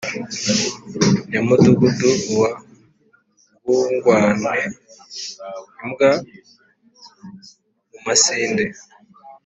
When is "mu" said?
7.89-7.99